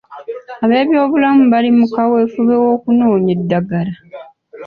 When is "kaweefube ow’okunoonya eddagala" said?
1.93-3.93